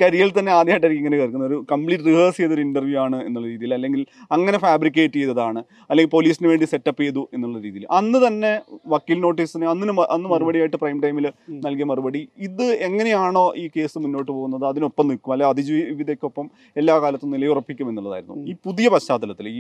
[0.02, 1.50] കരിയറിൽ തന്നെ ആദ്യമായിട്ടായിരിക്കും ഇങ്ങനെ കേൾക്കുന്നത്.
[1.52, 4.02] ഒരു കംപ്ലീറ്റ് റിഹേഴ്സ് ചെയ്തൊരു ഇന്റർവ്യൂ ആണ് എന്നുള്ള രീതിയിൽ അല്ലെങ്കിൽ
[4.38, 7.86] അങ്ങനെ ഫാബ്രിക്കേറ്റ് ചെയ്തതാണ് അല്ലെങ്കിൽ പോലീസിന് വേണ്ടി സെറ്റപ്പ് ചെയ്തു എന്നുള്ള രീതിയിൽ.
[8.00, 8.52] അന്ന് തന്നെ
[8.94, 11.28] വക്കീൽ നോട്ടീസിന് അന്ന് അന്ന് മറുപടിയായിട്ട് പ്രൈം ടൈമിൽ.
[11.66, 15.32] നൽകിയ മറുപടി ഇത് എങ്ങനെയാണോ ഈ കേസ് മുന്നോട്ട് പോകുന്നത് അതിനൊപ്പം നിൽക്കും.
[15.36, 16.46] അല്ലെ അതിജീവിതയ്ക്കൊപ്പം
[16.82, 18.36] എല്ലാ കാലത്തും നിലയുറപ്പിക്കും എന്നുള്ളതായിരുന്നു.
[18.52, 19.60] ഈ പുതിയ പശ്ചാത്തലത്തിൽ ഈ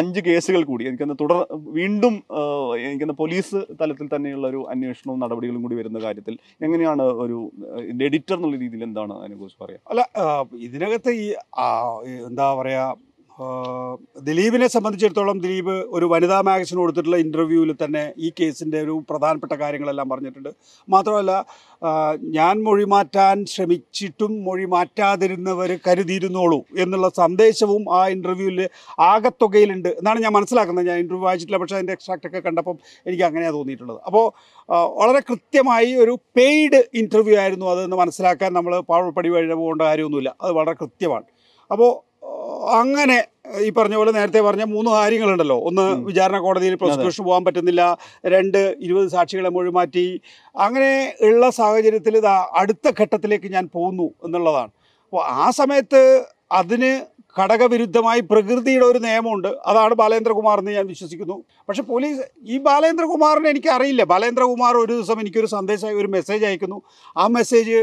[0.00, 1.33] അഞ്ച് കേസുകൾ കൂടി എനിക്കന്ന് തുടർ
[1.78, 2.14] വീണ്ടും
[2.86, 7.38] എനിക്ക് പോലീസ് തലത്തിൽ തന്നെയുള്ള ഒരു അന്വേഷണവും നടപടികളും കൂടി വരുന്ന കാര്യത്തിൽ എങ്ങനെയാണ് ഒരു
[8.08, 9.82] എഡിറ്റർ എന്നുള്ള രീതിയിൽ എന്താണ് അതിനെക്കുറിച്ച് പറയാം?
[9.90, 10.02] അല്ല
[10.68, 11.26] ഇതിനകത്ത് ഈ
[12.28, 13.03] എന്താ പറയുക
[14.26, 20.50] ദിലീപിനെ സംബന്ധിച്ചിടത്തോളം ദിലീപ് ഒരു വനിതാ മാഗസിൻ കൊടുത്തിട്ടുള്ള ഇന്റർവ്യൂവിൽ തന്നെ ഈ കേസിന്റെ ഒരു പ്രധാനപ്പെട്ട കാര്യങ്ങളെല്ലാം പറഞ്ഞിട്ടുണ്ട്.
[20.88, 21.32] മാത്രമല്ല
[22.36, 28.62] ഞാൻ മൊഴി മാറ്റാൻ ശ്രമിച്ചിട്ടും മൊഴി മാറ്റാതിരുന്നവർ കരുതിയിരുന്നോളൂ എന്നുള്ള സന്ദേശവും ആ ഇന്റർവ്യൂവിൽ
[29.10, 30.88] ആകത്തുകയിലുണ്ട് എന്നാണ് ഞാൻ മനസ്സിലാക്കുന്നത്.
[30.92, 34.00] ഞാൻ ഇന്റർവ്യൂ വായിച്ചിട്ടില്ല പക്ഷേ അതിന്റെ എക്സ്ട്രാക്റ്റൊക്കെ കണ്ടപ്പം എനിക്ക് അങ്ങനെയാണ് തോന്നിയിട്ടുള്ളത്.
[34.08, 34.26] അപ്പോൾ
[35.02, 40.30] വളരെ കൃത്യമായി ഒരു പെയ്ഡ് ഇന്റർവ്യൂ ആയിരുന്നു അതെന്ന് മനസ്സിലാക്കാൻ നമ്മൾ പാവപ്പടി വഴി പോകേണ്ട കാര്യമൊന്നുമില്ല.
[40.42, 41.26] അത് വളരെ കൃത്യമാണ്.
[41.70, 41.90] അപ്പോൾ
[42.70, 43.26] അങ്ങനെ
[43.60, 45.60] ഈ പറഞ്ഞ പോലെ നേരത്തെ പറഞ്ഞ മൂന്ന് കാര്യങ്ങളുണ്ടല്ലോ.
[45.60, 46.04] ഒന്ന്.
[46.04, 47.96] വിചാരണ കോടതിയിൽ പ്രോസിക്യൂഷൻ പോകാൻ പറ്റുന്നില്ല.
[48.26, 50.20] രണ്ട് ഇരുപത് സാക്ഷികളെ മൊഴി മാറ്റി
[50.56, 54.70] അങ്ങനെ ഉള്ള സാഹചര്യത്തിൽ ഇതാ അടുത്ത ഘട്ടത്തിലേക്ക് ഞാൻ പോകുന്നു എന്നുള്ളതാണ്.
[55.04, 59.48] അപ്പോൾ ആ സമയത്ത് അതിന് ഘടകവിരുദ്ധമായി പ്രകൃതിയുടെ ഒരു നിയമമുണ്ട്.
[59.66, 61.36] അതാണ് ബാലേന്ദ്രകുമാർ എന്ന് ഞാൻ വിശ്വസിക്കുന്നു.
[61.68, 62.22] പക്ഷേ പോലീസ്
[62.54, 66.78] ഈ ബാലേന്ദ്രകുമാറിനെ എനിക്ക് അറിയില്ല ബാലേന്ദ്രകുമാർ ഒരു ദിവസം എനിക്കൊരു സന്ദേശം ഒരു മെസ്സേജ് അയക്കുന്നു.
[67.16, 67.78] ആ മെസ്സേജ്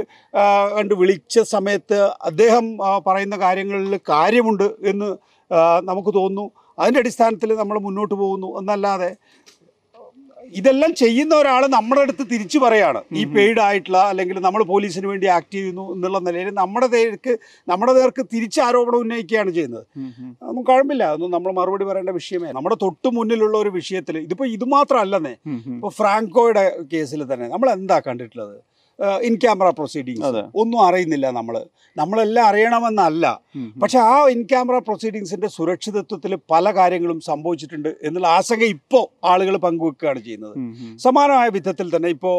[0.77, 1.99] കണ്ട് വിളിച്ച സമയത്ത്
[2.31, 2.65] അദ്ദേഹം
[3.07, 5.09] പറയുന്ന കാര്യങ്ങളിൽ കാര്യമുണ്ട് എന്ന്
[5.89, 6.51] നമുക്ക് തോന്നുന്നു.
[6.79, 8.59] അതിന്റെ അടിസ്ഥാനത്തിൽ നമ്മൾ മുന്നോട്ട് പോകുന്നു.
[8.59, 9.15] എന്നല്ലാതെ
[10.59, 13.01] ഇതെല്ലാം ചെയ്യുന്ന ഒരാൾ നമ്മുടെ അടുത്ത് തിരിച്ചു പറയാണ്.
[13.11, 17.37] ഈ പെയ്ഡ് ആയിട്ടുള്ള അല്ലെങ്കിൽ നമ്മൾ പോലീസിന് വേണ്ടി ആക്ട് ചെയ്യുന്നു എന്നുള്ള നിലയിൽ നമ്മുടെ നേർക്ക്
[17.69, 19.85] നമ്മുടെ നേർക്ക് തിരിച്ച് ആരോപണം ഉന്നയിക്കുകയാണ് ചെയ്യുന്നത്.
[20.41, 21.03] ഒന്നും കുഴപ്പമില്ല.
[21.03, 22.51] അതൊന്നും നമ്മൾ മറുപടി പറയേണ്ട വിഷയമേ.
[22.51, 25.35] നമ്മുടെ തൊട്ട് മുന്നിലുള്ള ഒരു വിഷയത്തിൽ ഇതിപ്പോ ഇത് മാത്രമല്ലെന്നേ.
[25.75, 28.57] ഇപ്പോൾ ഫ്രാങ്കോയുടെ കേസിൽ തന്നെ നമ്മൾ എന്താ കണ്ടിട്ടുള്ളത്?
[29.27, 31.55] ഇൻ ക്യാമറ പ്രൊസീഡിങ്സ് ഒന്നും അറിയുന്നില്ല നമ്മൾ
[31.97, 33.25] നമ്മളെല്ലാം അറിയണമെന്നല്ല.
[33.81, 40.55] പക്ഷെ ആ ഇൻ ക്യാമറ പ്രൊസീഡിങ്സിന്റെ സുരക്ഷിതത്വത്തിൽ പല കാര്യങ്ങളും സംഭവിച്ചിട്ടുണ്ട് എന്നുള്ള ആശങ്ക ഇപ്പോൾ ആളുകൾ പങ്കുവെക്കുകയാണ് ചെയ്യുന്നത്.
[41.05, 42.37] സമാനമായ വിധത്തിൽ തന്നെ ഇപ്പോൾ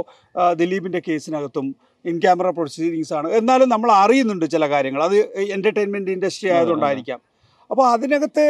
[0.62, 1.68] ദിലീപിന്റെ കേസിനകത്തും
[2.04, 3.28] ഇൻ ക്യാമറ പ്രൊസീഡിങ്സ് ആണ്.
[3.40, 5.02] എന്നാലും നമ്മൾ അറിയുന്നുണ്ട് ചില കാര്യങ്ങൾ.
[5.08, 5.18] അത്
[5.56, 7.20] എന്റർടൈൻമെന്റ് ഇൻഡസ്ട്രി ആയതുകൊണ്ടായിരിക്കാം.
[7.72, 8.44] അപ്പോൾ അതിനകത്ത്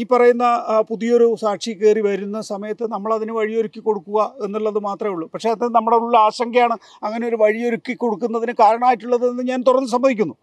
[0.00, 0.46] ഈ പറയുന്ന
[0.88, 5.26] പുതിയൊരു സാക്ഷി കയറി വരുന്ന സമയത്ത് നമ്മൾ അതിന് വഴിയൊരുക്കി കൊടുക്കുക എന്നുള്ളത് മാത്രമേ ഉള്ളൂ.
[5.32, 6.76] പക്ഷേ അത് നമ്മുടെ ഉള്ള ആശങ്കയാണ്
[7.06, 10.36] അങ്ങനെ ഒരു വഴിയൊരുക്കി കൊടുക്കുന്നതിന് കാരണമായിട്ടുള്ളതെന്ന് ഞാൻ തുറന്ന് സമ്മതിക്കുന്നു.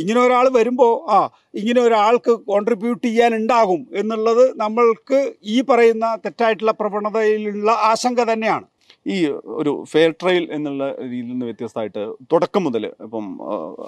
[0.00, 1.18] ഇങ്ങനെ ഒരാൾ വരുമ്പോൾ ആ
[1.60, 5.20] ഇങ്ങനെ ഒരാൾക്ക് കോൺട്രിബ്യൂട്ട് ചെയ്യാനുണ്ടാകും എന്നുള്ളത് നമ്മൾക്ക്
[5.54, 8.66] ഈ പറയുന്ന തെറ്റായിട്ടുള്ള പ്രവണതയിലുള്ള ആശങ്ക തന്നെയാണ്.
[9.14, 9.16] ഈ
[9.60, 12.02] ഒരു ഫെയർ ട്രയൽ എന്നുള്ള രീതിയിൽ നിന്ന് വ്യത്യസ്തമായിട്ട്
[12.32, 13.26] തുടക്കം മുതൽ ഇപ്പം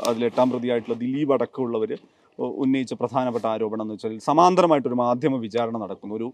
[0.09, 1.93] അതിൽ എട്ടാം പ്രതിയായിട്ടുള്ള ദിലീപ് അടക്കമുള്ളവർ
[2.63, 6.15] ഉന്നയിച്ച പ്രധാനപ്പെട്ട ആരോപണം എന്ന് വെച്ചാൽ സമാന്തരമായിട്ടൊരു മാധ്യമ വിചാരണ നടക്കുന്നു.
[6.19, 6.27] ഒരു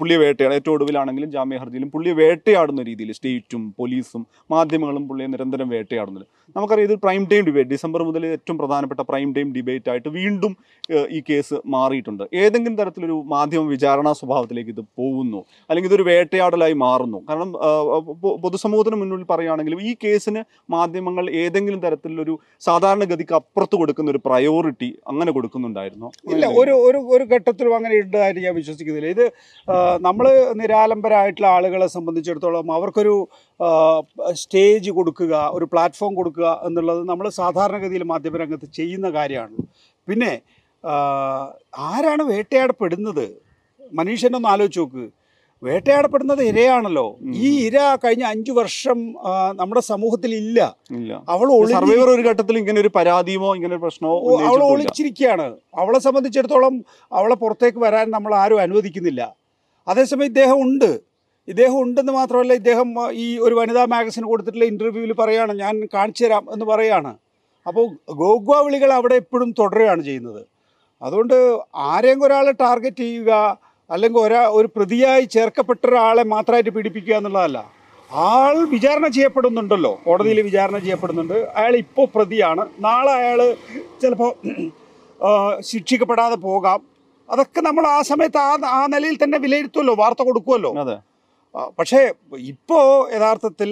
[0.00, 6.26] പുള്ളിയെ വേട്ടയാട് ഏറ്റവും ഒടുവിലാണെങ്കിലും ജാമ്യ ഹർജിയിലും പുള്ളിയെ വേട്ടയാടുന്ന രീതിയിൽ സ്റ്റേറ്റും പോലീസും മാധ്യമങ്ങളും പുള്ളിയെ നിരന്തരം വേട്ടയാടുന്നത്
[6.56, 10.52] നമുക്കറിയാം ഇത് പ്രൈം ടൈം ഡിബേറ്റ് ഡിസംബർ മുതൽ ഏറ്റവും പ്രധാനപ്പെട്ട പ്രൈം ടൈം ഡിബേറ്റ് ആയിട്ട് വീണ്ടും
[11.16, 12.24] ഈ കേസ് മാറിയിട്ടുണ്ട്.
[12.42, 17.18] ഏതെങ്കിലും തരത്തിലൊരു മാധ്യമ വിചാരണാ സ്വഭാവത്തിലേക്ക് ഇത് പോകുന്നു അല്ലെങ്കിൽ ഇതൊരു വേട്ടയാടലായി മാറുന്നു.
[17.28, 17.50] കാരണം
[18.44, 20.42] പൊതുസമൂഹത്തിന് മുന്നിൽ പറയുകയാണെങ്കിലും ഈ കേസിന്
[20.76, 22.34] മാധ്യമങ്ങൾ ഏതെങ്കിലും തരത്തിലൊരു
[22.68, 26.08] സാധാരണഗതിക്ക് അപ്പുറത്ത് കൊടുക്കുന്ന ഒരു പ്രയോറിറ്റി അങ്ങനെ കൊടുക്കുന്നുണ്ടായിരുന്നോ.
[26.32, 29.10] ഇല്ല ഒരു ഒരു ഒരു ഘട്ടത്തിലും അങ്ങനെ ഉണ്ടായിട്ട് ഞാൻ വിശ്വസിക്കുന്നില്ല.
[29.16, 29.24] ഇത്
[30.06, 30.26] നമ്മൾ
[30.60, 33.14] നിരാലംബരായിട്ടുള്ള ആളുകളെ സംബന്ധിച്ചിടത്തോളം അവർക്കൊരു
[34.42, 39.56] സ്റ്റേജ് കൊടുക്കുക ഒരു പ്ലാറ്റ്ഫോം കൊടുക്കുക എന്നുള്ളത് നമ്മൾ സാധാരണഗതിയിൽ മാധ്യമരംഗത്ത് ചെയ്യുന്ന കാര്യമാണ്
[40.08, 40.32] പിന്നെ
[41.90, 43.26] ആരാണ് വേട്ടയാടപ്പെടുന്നത്?
[43.98, 45.06] മനുഷ്യനൊന്ന് ആലോചിച്ച് നോക്ക്.
[45.62, 47.04] വേട്ടയാടപ്പെടുന്നത് ഇരയാണല്ലോ.
[47.46, 48.98] ഈ ഇര കഴിഞ്ഞ അഞ്ചു വർഷം
[49.60, 50.58] നമ്മുടെ സമൂഹത്തിൽ ഇല്ല.
[51.34, 54.14] അവൾ സർവൈവർ ഒരു ഘട്ടത്തിൽ ഇങ്ങനെ ഒരു പരാതിയുമോ ഇങ്ങനെ ഒരു പ്രശ്നമോ
[54.48, 54.62] അവൾ.
[54.72, 55.46] ഒളിച്ചിരിക്കുകയാണ്.
[55.82, 56.74] അവളെ സംബന്ധിച്ചിടത്തോളം
[57.12, 59.22] അവളെ പുറത്തേക്ക് വരാൻ നമ്മൾ ആരും അനുവദിക്കുന്നില്ല.
[59.88, 60.90] അതേസമയം ഇദ്ദേഹം ഉണ്ട്.
[61.48, 62.88] ഇദ്ദേഹം ഉണ്ടെന്ന് മാത്രമല്ല ഇദ്ദേഹം
[63.24, 67.12] ഈ ഒരു വനിതാ മാഗസിന് കൊടുത്തിട്ടുള്ള ഇന്റർവ്യൂവിൽ പറയാണ് ഞാൻ കാണിച്ചു തരാം എന്ന് പറയാണ്
[67.66, 67.84] അപ്പോൾ
[68.20, 70.42] ഗോഗ്വ വിളികൾ അവിടെ എപ്പോഴും തുടരുകയാണ് ചെയ്യുന്നത്.
[71.02, 71.34] അതുകൊണ്ട്
[71.88, 73.32] ആരെങ്കിലും ഒരാളെ ടാർഗറ്റ് ചെയ്യുക
[73.90, 77.58] അല്ലെങ്കിൽ ഒരാ ഒരു പ്രതിയായി ചേർക്കപ്പെട്ട ഒരാളെ മാത്രമായിട്ട് പീഡിപ്പിക്കുക എന്നുള്ളതല്ല.
[78.10, 80.00] ആൾ വിചാരണ ചെയ്യപ്പെടുന്നുണ്ടല്ലോ.
[80.06, 81.34] കോടതിയിൽ വിചാരണ ചെയ്യപ്പെടുന്നുണ്ട്.
[81.34, 82.66] അയാൾ ഇപ്പോൾ പ്രതിയാണ്.
[82.80, 83.40] നാളെ അയാൾ
[84.02, 84.32] ചിലപ്പോൾ
[85.60, 86.80] ശിക്ഷിക്കപ്പെടാതെ പോകാം.
[87.30, 89.94] അതൊക്കെ നമ്മൾ ആ സമയത്ത് ആ ആ നിലയിൽ തന്നെ വിലയിരുത്തുമല്ലോ.
[89.94, 90.70] വാർത്ത കൊടുക്കുമല്ലോ.
[90.80, 90.96] അതെ.
[91.78, 92.00] പക്ഷേ
[92.38, 93.70] ഇപ്പോൾ യഥാർത്ഥത്തിൽ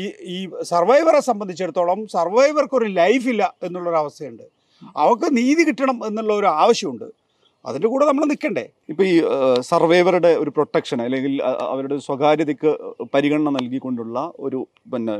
[0.00, 0.02] ഈ
[0.34, 4.42] ഈ സർവൈവറെ സംബന്ധിച്ചിടത്തോളം സർവൈവർക്കൊരു ലൈഫില്ല എന്നുള്ളൊരവസ്ഥയുണ്ട്.
[4.96, 7.17] അവർക്ക് നീതി കിട്ടണം എന്നുള്ള ഒരു ആവശ്യമുണ്ട്.
[7.68, 8.64] അതിന്റെ കൂടെ നമ്മൾ നിൽക്കണ്ടേ?
[8.88, 9.14] ഇപ്പൊ ഈ
[9.60, 11.32] സർവൈവറുടെ ഒരു പ്രൊട്ടക്ഷൻ അല്ലെങ്കിൽ
[11.72, 12.70] അവരുടെ സ്വകാര്യതയ്ക്ക്
[13.14, 14.58] പരിഗണന നൽകിക്കൊണ്ടുള്ള ഒരു
[14.92, 15.16] പിന്നെ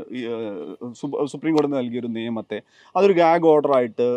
[1.33, 2.57] സുപ്രീം കോടതി നൽകിയ ഒരു നിയമത്തെ
[2.95, 4.07] അതൊരു ഗാഗ് ഓർഡർ ആയിട്ട്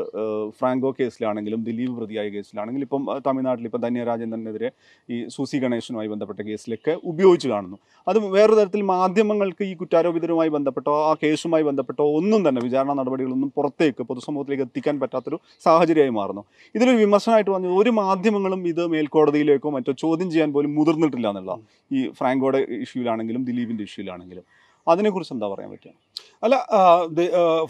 [0.58, 4.70] ഫ്രാങ്കോ കേസിലാണെങ്കിലും ദിലീപ് പ്രതിയായ കേസിലാണെങ്കിലും ഇപ്പം തമിഴ്നാട്ടിൽ ഇപ്പം ധന്യ രാജേന്ദ്രനെതിരെ
[5.08, 7.78] ഈ സൂസി ഗണേശനുമായി ബന്ധപ്പെട്ട കേസിലൊക്കെ ഉപയോഗിച്ച് കാണുന്നു.
[8.06, 14.02] അത് വേറൊരു തരത്തിൽ മാധ്യമങ്ങൾക്ക് ഈ കുറ്റാരോപിതരുമായി ബന്ധപ്പെട്ടോ ആ കേസുമായി ബന്ധപ്പെട്ടോ ഒന്നും തന്നെ വിചാരണ നടപടികളൊന്നും പുറത്തേക്ക്
[14.10, 16.44] പൊതുസമൂഹത്തിലേക്ക് എത്തിക്കാൻ പറ്റാത്തൊരു സാഹചര്യമായി മാറുന്നു.
[16.74, 18.82] ഇതിലൊരു വിമർശനമായിട്ട് വന്നത് ഒരു മാധ്യമങ്ങളും ഇത്
[19.42, 21.52] മേൽക്കോടതിയിലേക്കോ മറ്റോ ചോദ്യം ചെയ്യാൻ പോലും മുതിർന്നിട്ടില്ല എന്നുള്ള
[21.92, 24.44] ഈ ഫ്രാങ്കോയുടെ ഇഷ്യൂലാണെങ്കിലും ദിലീപിന്റെ ഇഷ്യൂലാണെങ്കിലും.
[24.88, 25.92] അതിനെക്കുറിച്ച് എന്താ പറയാൻ പറ്റുക?
[26.44, 26.56] അല്ല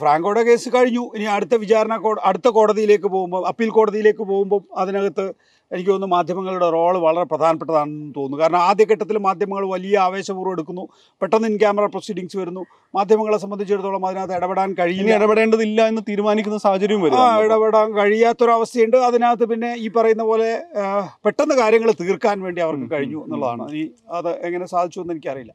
[0.01, 1.05] ഫ്രാങ്കോയുടെ കേസ് കഴിഞ്ഞു.
[1.17, 5.25] ഇനി അടുത്ത വിചാരണ കോ അടുത്ത കോടതിയിലേക്ക് പോകുമ്പോൾ അപ്പീൽ കോടതിയിലേക്ക് പോകുമ്പോൾ അതിനകത്ത്
[5.71, 8.39] എനിക്ക് തോന്നുന്നു മാധ്യമങ്ങളുടെ റോൾ വളരെ പ്രധാനപ്പെട്ടതാണെന്ന് തോന്നുന്നു.
[8.43, 10.85] കാരണം ആദ്യഘട്ടത്തിൽ മാധ്യമങ്ങൾ വലിയ ആവേശപൂർവം എടുക്കുന്നു.
[11.23, 12.63] പെട്ടെന്ന് ഇൻ ക്യാമറ പ്രൊസീഡിങ്സ് വരുന്നു.
[12.97, 15.15] മാധ്യമങ്ങളെ സംബന്ധിച്ചിടത്തോളം അതിനകത്ത് ഇടപെടാൻ കഴിയില്ല.
[15.19, 17.19] ഇടപെടേണ്ടതില്ല എന്ന് തീരുമാനിക്കുന്ന സാഹചര്യം വരും.
[17.23, 18.97] ആ ഇടപെടാൻ കഴിയാത്തൊരവസ്ഥയുണ്ട്.
[19.09, 20.51] അതിനകത്ത് പിന്നെ ഈ പറയുന്ന പോലെ
[21.27, 23.67] പെട്ടെന്ന് കാര്യങ്ങൾ തീർക്കാൻ വേണ്ടി അവർക്ക് കഴിഞ്ഞു എന്നുള്ളതാണ്.
[23.73, 23.85] ഇനി
[24.19, 25.55] അത് എങ്ങനെ സാധിച്ചു എന്ന് എനിക്കറിയില്ല.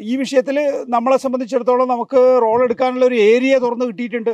[0.00, 0.56] ഈ വിഷയത്തിൽ
[0.88, 4.30] നമ്മളെ സംബന്ധിച്ചിടത്തോളം നമുക്ക് റോൾ എടുക്കാനുള്ള ഒരു ഏരിയ തുറന്ന് കിട്ടിയിട്ടുണ്ട്.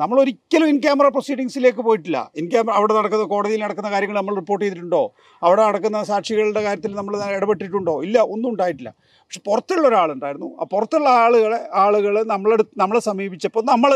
[0.00, 2.30] നമ്മൾ ഒരിക്കലും ഇൻ ക്യാമറ പ്രൊസീഡിങ്സിലേക്ക് പോയിട്ടില്ല.
[2.36, 5.02] ഇൻ ക്യാമറ അവിടെ നടക്കുന്ന കോടതിയിൽ നടക്കുന്ന കാര്യങ്ങൾ നമ്മൾ റിപ്പോർട്ട് ചെയ്തിട്ടുണ്ടോ?
[5.42, 8.02] അവിടെ നടക്കുന്ന സാക്ഷികളുടെ കാര്യത്തിൽ നമ്മൾ ഇടപെട്ടിട്ടുണ്ടോ?
[8.02, 8.92] ഇല്ല ഒന്നും ഉണ്ടായിട്ടില്ല.
[9.02, 10.50] പക്ഷെ പുറത്തുള്ള ഒരാളുണ്ടായിരുന്നു.
[10.60, 13.92] ആ പുറത്തുള്ള ആളുകളെ ആളുകൾ നമ്മളെ നമ്മളെ സമീപിച്ചപ്പോൾ നമ്മൾ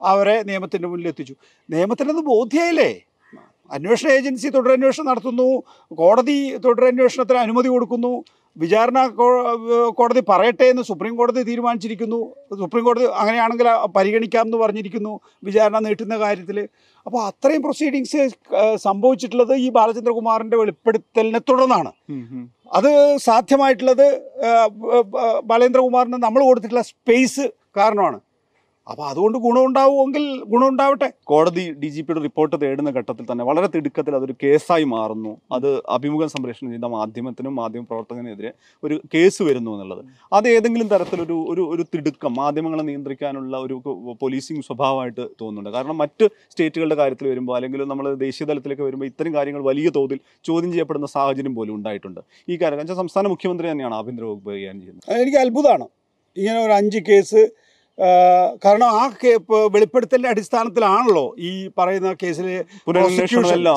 [0.00, 1.34] അവരെ നിയമത്തിന്റെ മുന്നിൽ എത്തിച്ചു.
[1.70, 2.92] നിയമത്തിനത് ബോധ്യമായില്ലേ
[3.70, 5.62] അന്വേഷണ ഏജൻസി തുടരന്വേഷണം നടത്തുന്നു.
[6.00, 8.24] കോടതി തുടരന്വേഷണത്തിന് അനുമതി കൊടുക്കുന്നു.
[8.62, 8.98] വിചാരണ
[9.98, 12.20] കോടതി പറയട്ടെ എന്ന് സുപ്രീം കോടതി തീരുമാനിച്ചിരിക്കുന്നു.
[12.60, 15.12] സുപ്രീം കോടതി അങ്ങനെയാണെങ്കിൽ പരിഗണിക്കാം എന്ന് പറഞ്ഞിരിക്കുന്നു
[15.48, 16.58] വിചാരണ നീട്ടുന്ന കാര്യത്തിൽ
[17.06, 18.20] അപ്പോൾ അത്രയും പ്രൊസീഡിങ്സ്
[18.86, 21.92] സംഭവിച്ചിട്ടുള്ളത് ഈ ബാലചന്ദ്രകുമാറിന്റെ വെളിപ്പെടുത്തലിനെ തുടർന്നാണ്.
[22.78, 22.90] അത്
[23.28, 24.06] സാധ്യമായിട്ടുള്ളത്
[25.50, 27.44] ബാലേന്ദ്രകുമാറിന് നമ്മൾ കൊടുത്തിട്ടുള്ള സ്പേസ്
[27.80, 28.18] കാരണമാണ്.
[28.86, 31.08] അപ്പോൾ അതുകൊണ്ട് ഗുണമുണ്ടാവുമെങ്കിൽ ഗുണമുണ്ടാവട്ടെ.
[31.30, 35.32] കോടതി ഡി ജി പിയുടെ റിപ്പോർട്ട് തേടുന്ന ഘട്ടത്തിൽ തന്നെ വളരെ തിടുക്കത്തിൽ അതൊരു കേസായി മാറുന്നു.
[35.52, 40.02] അത് അഭിമുഖം സംപ്രേഷണം ചെയ്യുന്ന മാധ്യമത്തിനും മാധ്യമ പ്രവർത്തകനെതിരെ ഒരു കേസ് വരുന്നു എന്നുള്ളത്.
[40.32, 43.82] അത് ഏതെങ്കിലും തരത്തിലൊരു ഒരു ഒരു തിടുക്കം മാധ്യമങ്ങളെ നിയന്ത്രിക്കാനുള്ള ഒരു
[44.22, 45.70] പോലീസിങ് സ്വഭാവമായിട്ട് തോന്നുന്നുണ്ട്.
[45.78, 50.72] കാരണം മറ്റ് സ്റ്റേറ്റുകളുടെ കാര്യത്തിൽ വരുമ്പോൾ അല്ലെങ്കിൽ നമ്മൾ ദേശീയ തലത്തിലേക്ക് വരുമ്പോൾ ഇത്തരം കാര്യങ്ങൾ വലിയ തോതിൽ ചോദ്യം
[50.72, 52.22] ചെയ്യപ്പെടുന്ന സാഹചര്യം പോലും ഉണ്ടായിട്ടുണ്ട്.
[52.48, 55.20] ഈ കാര്യം സംസ്ഥാന മുഖ്യമന്ത്രി തന്നെയാണ് ആഭ്യന്തര വകുപ്പ് കൈകാര്യം ചെയ്യുന്നത്.
[55.22, 55.86] എനിക്ക് അത്ഭുതമാണ്.
[56.36, 57.40] ഇങ്ങനെ ഒരു അഞ്ച് കേസ്
[58.64, 59.02] കാരണം ആ
[59.74, 62.46] വെളിപ്പെടുത്തലിന്റെ അടിസ്ഥാനത്തിലാണല്ലോ ഈ പറയുന്ന കേസിൽ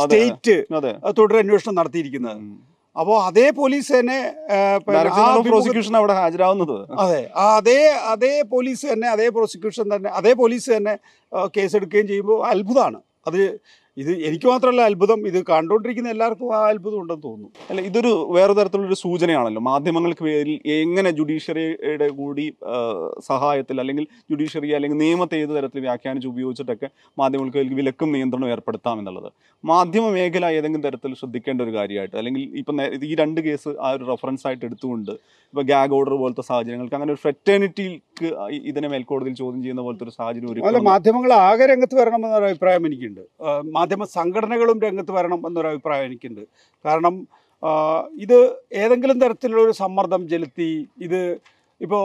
[0.05, 0.55] സ്റ്റേറ്റ്
[1.19, 2.39] തുടരന്വേഷണം നടത്തിയിരിക്കുന്നത്.
[2.95, 4.19] അപ്പോൾ അതേ പോലീസ് തന്നെ
[5.49, 6.77] പ്രോസിക്യൂഷൻ അവിടെ ഹാജരാവുന്നത്.
[7.03, 7.21] അതെ.
[7.57, 7.81] അതേ
[8.13, 10.95] അതേ പോലീസ് തന്നെ അതേ പ്രോസിക്യൂഷൻ തന്നെ അതേ പോലീസ് തന്നെ
[11.57, 12.99] കേസെടുക്കുകയും ചെയ്യുമ്പോൾ അത്ഭുതമാണ്.
[13.27, 13.41] അത്
[14.01, 15.19] ഇത് എനിക്ക് മാത്രമല്ല അത്ഭുതം.
[15.29, 17.49] ഇത് കണ്ടുകൊണ്ടിരിക്കുന്ന എല്ലാവർക്കും ആ അത്ഭുതം ഉണ്ടെന്ന് തോന്നുന്നു.
[17.69, 19.61] അല്ല ഇതൊരു വേറെ തരത്തിലുള്ളൊരു സൂചനയാണല്ലോ.
[19.69, 22.45] മാധ്യമങ്ങൾക്ക് പേരിൽ എങ്ങനെ ജുഡീഷ്യറിയുടെ കൂടി
[23.29, 26.89] സഹായത്തിൽ അല്ലെങ്കിൽ ജുഡീഷ്യറി അല്ലെങ്കിൽ നിയമത്തെ ഏത് തരത്തിൽ വ്യാഖ്യാനിച്ച് ഉപയോഗിച്ചിട്ടൊക്കെ
[27.21, 29.29] മാധ്യമങ്ങൾക്ക് വിലക്കും നിയന്ത്രണവും ഏർപ്പെടുത്താം എന്നുള്ളത്.
[29.63, 32.81] മാധ്യമ മേഖല ഏതെങ്കിലും തരത്തിൽ ശ്രദ്ധിക്കേണ്ട ഒരു കാര്യമായിട്ട് അല്ലെങ്കിൽ ഇപ്പം
[33.11, 35.11] ഈ രണ്ട് കേസ് ആ ഒരു റെഫറൻസ് ആയിട്ട് എടുത്തുകൊണ്ട്
[35.53, 37.21] ഇപ്പോൾ ഗാഗ് ഓർഡർ പോലത്തെ സാഹചര്യങ്ങൾക്ക് അങ്ങനെ ഒരു
[38.19, 42.45] ഫ്രെറ്റേണിറ്റിക്ക് ഇതിനെ മേൽക്കോടതിയിൽ ചോദ്യം ചെയ്യുന്ന പോലത്തെ ഒരു സാഹചര്യം അല്ല ഒരുക്കണം മാധ്യമങ്ങൾ ആകെ രംഗത്ത് വരണം എന്നൊരു
[42.45, 43.21] അഭിപ്രായം എനിക്കുണ്ട്.
[43.77, 46.41] മാധ്യമ സംഘടനകളും രംഗത്ത് വരണം എന്നൊരു അഭിപ്രായം എനിക്കുണ്ട്.
[46.85, 47.27] കാരണം
[48.23, 48.39] ഇത്
[48.73, 51.21] ഏതെങ്കിലും തരത്തിലുള്ള ഒരു സമ്മർദ്ദം ചെലുത്തി ഇത്
[51.81, 52.03] ഇപ്പോൾ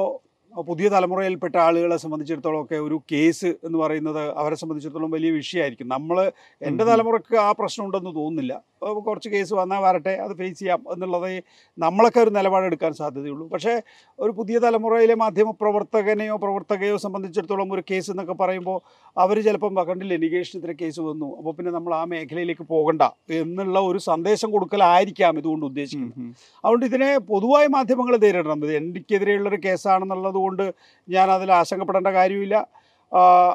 [0.56, 5.88] പുതിയ തലമുറയിൽപ്പെട്ട ആളുകളെ സംബന്ധിച്ചിടത്തോളം ഒക്കെ ഒരു കേസ് എന്ന് പറയുന്നത് അവരെ സംബന്ധിച്ചിടത്തോളം വലിയ വിഷയമായിരിക്കും.
[5.88, 6.84] നമ്മൾ എന്റെ.
[6.84, 8.62] തലമുറയ്ക്ക് ആ പ്രശ്നം ഉണ്ടെന്ന് തോന്നുന്നില്ല
[9.06, 11.42] കുറച്ച് കേസ് വന്നാൽ വരട്ടെ അത് ഫേസ് ചെയ്യാം എന്നുള്ളതേ
[11.78, 13.48] നമ്മളൊക്കെ ഒരു നിലപാടെടുക്കാൻ സാധ്യതയുള്ളൂ.
[13.48, 13.82] പക്ഷേ
[14.18, 18.78] ഒരു പുതിയ തലമുറയിലെ മാധ്യമ പ്രവർത്തകനെയോ പ്രവർത്തകയോ സംബന്ധിച്ചിടത്തോളം ഒരു കേസ് എന്നൊക്കെ പറയുമ്പോൾ
[19.16, 20.18] അവർ ചിലപ്പം കണ്ടില്ലേ
[20.58, 21.36] ഇത്ര കേസ് വന്നു.
[21.38, 26.34] അപ്പോൾ പിന്നെ നമ്മൾ ആ മേഖലയിലേക്ക് പോകണ്ട എന്നുള്ള ഒരു സന്ദേശം കൊടുക്കലായിരിക്കാം ഇതുകൊണ്ട് ഉദ്ദേശിക്കുന്നത്.
[26.64, 28.64] അതുകൊണ്ട് ഇതിനെ പൊതുവായി മാധ്യമങ്ങൾ നേരിടണം.
[28.64, 30.66] ഇത് എനിക്കെതിരെയുള്ളൊരു കേസാണെന്നുള്ളത് കൊണ്ട്
[31.08, 32.56] ഞാൻ അതിൽ ആശങ്കപ്പെടേണ്ട കാര്യമില്ല.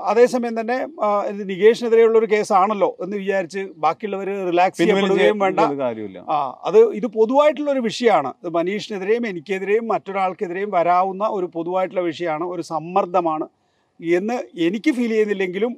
[0.06, 0.76] അതേസമയം തന്നെ
[1.30, 5.60] ഇത് നികേഷിനെതിരെയുള്ള ഒരു കേസാണല്ലോ എന്ന് വിചാരിച്ച് ബാക്കിയുള്ളവർ റിലാക്സ് ചെയ്യപ്പെടുകയും വേണ്ട.
[6.30, 8.30] ആ അത് ഇത് പൊതുവായിട്ടുള്ള ഒരു വിഷയമാണ്.
[8.44, 12.44] ഇത് മനീഷിനെതിരെയും എനിക്കെതിരെയും മറ്റൊരാൾക്കെതിരെയും വരാവുന്ന ഒരു പൊതുവായിട്ടുള്ള വിഷയമാണ്.
[12.54, 13.48] ഒരു സമ്മർദ്ദമാണ്.
[14.18, 15.74] എന്ന് എനിക്ക് ഫീൽ ചെയ്യുന്നില്ലെങ്കിലും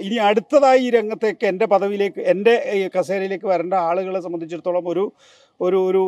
[0.00, 2.54] ഇനി അടുത്തതായി ഈ രംഗത്തേക്ക് എന്റെ പദവിയിലേക്ക് എന്റെ
[2.96, 5.12] കസേരയിലേക്ക് വരേണ്ട ആളുകളെ സംബന്ധിച്ചിടത്തോളം ഒരു
[5.60, 6.02] ഒരു ഒരു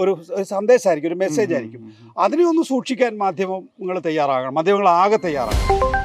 [0.00, 1.94] ഒരു സന്ദേശമായിരിക്കും ഒരു മെസ്സേജ് ആയിരിക്കും.
[2.18, 4.54] അതിനെ ഒന്ന് സൂക്ഷിക്കാൻ മാധ്യമങ്ങൾ തയ്യാറാകണം.
[4.54, 5.97] മാധ്യമങ്ങൾ ആകെ തയ്യാറാകണം.